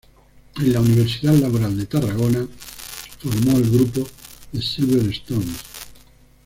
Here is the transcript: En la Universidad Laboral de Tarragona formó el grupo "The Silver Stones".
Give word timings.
En 0.55 0.73
la 0.73 0.81
Universidad 0.81 1.35
Laboral 1.35 1.77
de 1.77 1.85
Tarragona 1.85 2.47
formó 3.19 3.55
el 3.59 3.69
grupo 3.69 4.07
"The 4.51 4.59
Silver 4.59 5.07
Stones". 5.11 5.57